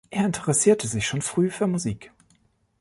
[0.09, 2.11] Er interessierte sich schon früh für Musik.